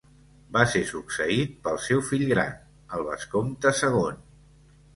Va 0.55 0.61
ser 0.71 0.79
succeït 0.91 1.53
pel 1.67 1.77
seu 1.89 2.03
fill 2.09 2.25
gran, 2.33 2.57
el 2.99 3.07
vescomte 3.13 3.77
segon. 3.85 4.21